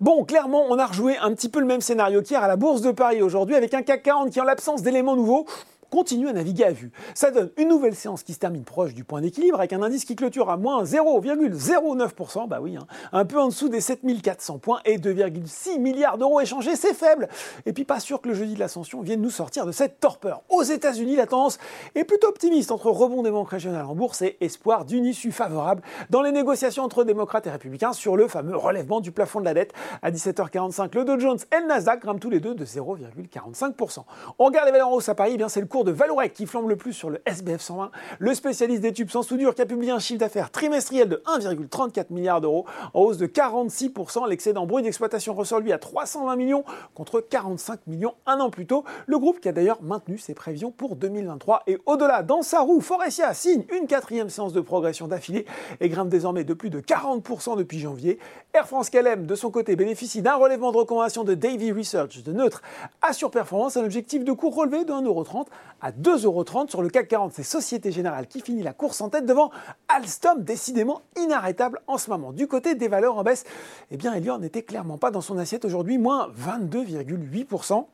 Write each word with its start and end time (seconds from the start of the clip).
Bon, 0.00 0.24
clairement, 0.24 0.66
on 0.68 0.78
a 0.78 0.86
rejoué 0.86 1.16
un 1.18 1.32
petit 1.34 1.48
peu 1.48 1.60
le 1.60 1.66
même 1.66 1.80
scénario 1.80 2.20
qu'hier 2.20 2.42
à 2.42 2.48
la 2.48 2.56
Bourse 2.56 2.80
de 2.80 2.90
Paris 2.90 3.22
aujourd'hui 3.22 3.54
avec 3.54 3.74
un 3.74 3.82
CAC 3.82 4.02
40 4.02 4.30
qui, 4.30 4.40
en 4.40 4.44
l'absence 4.44 4.82
d'éléments 4.82 5.14
nouveaux, 5.14 5.46
continue 5.94 6.28
à 6.28 6.32
naviguer 6.32 6.64
à 6.64 6.72
vue. 6.72 6.90
Ça 7.14 7.30
donne 7.30 7.50
une 7.56 7.68
nouvelle 7.68 7.94
séance 7.94 8.24
qui 8.24 8.32
se 8.32 8.40
termine 8.40 8.64
proche 8.64 8.94
du 8.94 9.04
point 9.04 9.20
d'équilibre 9.20 9.58
avec 9.58 9.72
un 9.72 9.80
indice 9.80 10.04
qui 10.04 10.16
clôture 10.16 10.50
à 10.50 10.56
moins 10.56 10.82
0,09%, 10.82 12.48
bah 12.48 12.58
oui, 12.60 12.76
hein, 12.76 12.84
un 13.12 13.24
peu 13.24 13.38
en 13.38 13.46
dessous 13.46 13.68
des 13.68 13.80
7400 13.80 14.58
points 14.58 14.80
et 14.84 14.98
2,6 14.98 15.78
milliards 15.78 16.18
d'euros 16.18 16.40
échangés, 16.40 16.74
c'est 16.74 16.94
faible. 16.94 17.28
Et 17.64 17.72
puis 17.72 17.84
pas 17.84 18.00
sûr 18.00 18.20
que 18.20 18.26
le 18.26 18.34
jeudi 18.34 18.54
de 18.54 18.58
l'ascension 18.58 19.02
vienne 19.02 19.20
nous 19.20 19.30
sortir 19.30 19.66
de 19.66 19.70
cette 19.70 20.00
torpeur. 20.00 20.42
Aux 20.48 20.64
États-Unis, 20.64 21.14
la 21.14 21.28
tendance 21.28 21.58
est 21.94 22.02
plutôt 22.02 22.26
optimiste 22.26 22.72
entre 22.72 22.90
rebond 22.90 23.22
des 23.22 23.30
banques 23.30 23.50
régionales 23.50 23.86
en 23.86 23.94
bourse 23.94 24.20
et 24.22 24.36
espoir 24.40 24.84
d'une 24.86 25.04
issue 25.04 25.30
favorable 25.30 25.80
dans 26.10 26.22
les 26.22 26.32
négociations 26.32 26.82
entre 26.82 27.04
démocrates 27.04 27.46
et 27.46 27.50
républicains 27.50 27.92
sur 27.92 28.16
le 28.16 28.26
fameux 28.26 28.56
relèvement 28.56 29.00
du 29.00 29.12
plafond 29.12 29.38
de 29.38 29.44
la 29.44 29.54
dette. 29.54 29.72
À 30.02 30.10
17h45, 30.10 30.92
le 30.96 31.04
Dow 31.04 31.20
Jones 31.20 31.38
et 31.56 31.60
le 31.60 31.68
Nasdaq 31.68 32.00
grimpent 32.02 32.18
tous 32.18 32.30
les 32.30 32.40
deux 32.40 32.56
de 32.56 32.64
0,45%. 32.64 34.00
On 34.40 34.46
regarde 34.46 34.66
les 34.66 34.72
valeurs 34.72 34.88
en 34.88 34.94
hausse 34.94 35.08
à 35.08 35.14
Paris, 35.14 35.32
eh 35.34 35.36
bien 35.36 35.48
c'est 35.48 35.60
le 35.60 35.66
cours 35.66 35.83
de 35.84 35.92
Valorec 35.92 36.32
qui 36.32 36.46
flambe 36.46 36.68
le 36.68 36.76
plus 36.76 36.92
sur 36.92 37.10
le 37.10 37.20
SBF 37.26 37.60
120, 37.60 37.90
le 38.18 38.34
spécialiste 38.34 38.82
des 38.82 38.92
tubes 38.92 39.10
sans 39.10 39.22
soudure 39.22 39.54
qui 39.54 39.62
a 39.62 39.66
publié 39.66 39.92
un 39.92 39.98
chiffre 39.98 40.18
d'affaires 40.18 40.50
trimestriel 40.50 41.08
de 41.08 41.22
1,34 41.26 42.06
milliard 42.10 42.40
d'euros, 42.40 42.66
en 42.92 43.00
hausse 43.00 43.18
de 43.18 43.26
46%. 43.26 44.28
L'excédent 44.28 44.66
brut 44.66 44.84
d'exploitation 44.84 45.34
ressort 45.34 45.60
lui 45.60 45.72
à 45.72 45.78
320 45.78 46.36
millions 46.36 46.64
contre 46.94 47.20
45 47.20 47.86
millions 47.86 48.14
un 48.26 48.40
an 48.40 48.50
plus 48.50 48.66
tôt. 48.66 48.84
Le 49.06 49.18
groupe 49.18 49.40
qui 49.40 49.48
a 49.48 49.52
d'ailleurs 49.52 49.82
maintenu 49.82 50.18
ses 50.18 50.34
prévisions 50.34 50.70
pour 50.70 50.96
2023 50.96 51.62
et 51.66 51.78
au-delà. 51.86 52.22
Dans 52.22 52.42
sa 52.42 52.60
roue, 52.60 52.80
Forestia 52.80 53.34
signe 53.34 53.64
une 53.72 53.86
quatrième 53.86 54.30
séance 54.30 54.52
de 54.52 54.60
progression 54.60 55.08
d'affilée 55.08 55.46
et 55.80 55.88
grimpe 55.88 56.08
désormais 56.08 56.44
de 56.44 56.54
plus 56.54 56.70
de 56.70 56.80
40% 56.80 57.56
depuis 57.56 57.78
janvier. 57.78 58.18
Air 58.54 58.66
France 58.66 58.90
KLM, 58.90 59.26
de 59.26 59.34
son 59.34 59.50
côté, 59.50 59.76
bénéficie 59.76 60.22
d'un 60.22 60.36
relèvement 60.36 60.72
de 60.72 60.78
recommandation 60.78 61.24
de 61.24 61.34
Davy 61.34 61.72
Research 61.72 62.22
de 62.22 62.32
neutre 62.32 62.62
à 63.02 63.12
surperformance, 63.12 63.76
un 63.76 63.84
objectif 63.84 64.24
de 64.24 64.32
cours 64.32 64.54
relevé 64.54 64.84
de 64.84 64.92
1,30€ 64.92 65.46
à 65.80 65.92
2,30€ 65.92 66.70
sur 66.70 66.82
le 66.82 66.88
CAC 66.88 67.08
40. 67.08 67.32
C'est 67.32 67.42
Société 67.42 67.92
Générale 67.92 68.26
qui 68.26 68.40
finit 68.40 68.62
la 68.62 68.72
course 68.72 69.00
en 69.00 69.08
tête 69.08 69.26
devant 69.26 69.50
Alstom, 69.88 70.42
décidément 70.42 71.02
inarrêtable 71.16 71.80
en 71.86 71.98
ce 71.98 72.10
moment. 72.10 72.32
Du 72.32 72.46
côté 72.46 72.74
des 72.74 72.88
valeurs 72.88 73.16
en 73.16 73.22
baisse, 73.22 73.44
eh 73.90 73.96
bien 73.96 74.12
Elior 74.14 74.38
n'était 74.38 74.62
clairement 74.62 74.98
pas 74.98 75.10
dans 75.10 75.20
son 75.20 75.38
assiette 75.38 75.64
aujourd'hui, 75.64 75.98
moins 75.98 76.30
22,8%. 76.30 77.86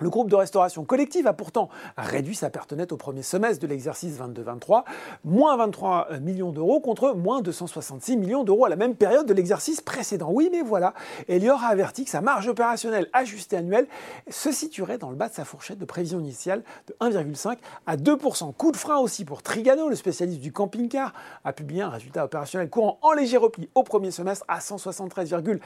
Le 0.00 0.10
groupe 0.10 0.30
de 0.30 0.36
restauration 0.36 0.84
collective 0.84 1.26
a 1.26 1.32
pourtant 1.32 1.68
réduit 1.96 2.34
sa 2.34 2.50
perte 2.50 2.72
nette 2.72 2.92
au 2.92 2.96
premier 2.96 3.22
semestre 3.22 3.62
de 3.62 3.66
l'exercice 3.66 4.18
22-23, 4.18 4.84
moins 5.24 5.56
23 5.56 6.18
millions 6.20 6.52
d'euros 6.52 6.80
contre 6.80 7.14
moins 7.14 7.40
266 7.40 8.16
millions 8.16 8.44
d'euros 8.44 8.64
à 8.64 8.68
la 8.68 8.76
même 8.76 8.94
période 8.94 9.26
de 9.26 9.34
l'exercice 9.34 9.80
précédent. 9.80 10.30
Oui, 10.30 10.48
mais 10.52 10.62
voilà, 10.62 10.94
Elior 11.28 11.62
a 11.62 11.68
averti 11.68 12.04
que 12.04 12.10
sa 12.10 12.20
marge 12.20 12.48
opérationnelle 12.48 13.08
ajustée 13.12 13.56
annuelle 13.56 13.86
se 14.28 14.52
situerait 14.52 14.98
dans 14.98 15.10
le 15.10 15.16
bas 15.16 15.28
de 15.28 15.34
sa 15.34 15.44
fourchette 15.44 15.78
de 15.78 15.84
prévision 15.84 16.20
initiale 16.20 16.62
de 16.86 16.94
1,5 17.00 17.56
à 17.86 17.96
2%. 17.96 18.54
Coup 18.54 18.72
de 18.72 18.76
frein 18.76 18.98
aussi 18.98 19.24
pour 19.24 19.42
Trigano, 19.42 19.88
le 19.88 19.96
spécialiste 19.96 20.40
du 20.40 20.52
camping-car, 20.52 21.12
a 21.44 21.52
publié 21.52 21.82
un 21.82 21.88
résultat 21.88 22.24
opérationnel 22.24 22.70
courant 22.70 22.98
en 23.02 23.12
léger 23.12 23.36
repli 23.36 23.68
au 23.74 23.82
premier 23.82 24.10
semestre 24.10 24.44
à 24.48 24.58
173,4 24.58 25.60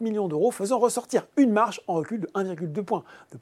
millions 0.00 0.28
d'euros, 0.28 0.50
faisant 0.50 0.78
ressortir 0.78 1.26
une 1.36 1.52
marge 1.52 1.80
en 1.86 1.94
recul 1.94 2.20
de 2.20 2.26
1,2 2.34 2.82
points 2.82 3.04
de 3.32 3.38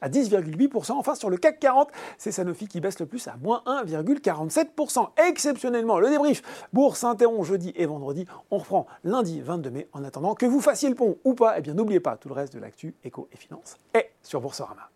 à 0.00 0.08
10,8%. 0.08 0.92
Enfin, 0.92 1.14
sur 1.14 1.30
le 1.30 1.36
CAC 1.36 1.60
40, 1.60 1.88
c'est 2.18 2.32
Sanofi 2.32 2.68
qui 2.68 2.80
baisse 2.80 2.98
le 3.00 3.06
plus 3.06 3.26
à 3.28 3.36
moins 3.36 3.62
1,47%. 3.66 5.08
Exceptionnellement, 5.28 5.98
le 5.98 6.10
débrief 6.10 6.42
bourse 6.72 7.00
s'interrompt 7.00 7.44
jeudi 7.44 7.72
et 7.76 7.86
vendredi. 7.86 8.26
On 8.50 8.58
reprend 8.58 8.86
lundi 9.04 9.40
22 9.40 9.70
mai. 9.70 9.88
En 9.92 10.04
attendant, 10.04 10.34
que 10.34 10.46
vous 10.46 10.60
fassiez 10.60 10.88
le 10.88 10.94
pont 10.94 11.18
ou 11.24 11.34
pas, 11.34 11.58
eh 11.58 11.60
bien 11.60 11.74
n'oubliez 11.74 12.00
pas 12.00 12.16
tout 12.16 12.28
le 12.28 12.34
reste 12.34 12.54
de 12.54 12.58
l'actu 12.58 12.94
éco 13.04 13.28
et 13.32 13.36
finance 13.36 13.76
est 13.94 14.10
sur 14.22 14.40
Boursorama. 14.40 14.90